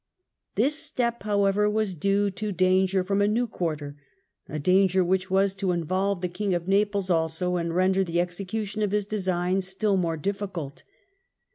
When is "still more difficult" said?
9.67-10.81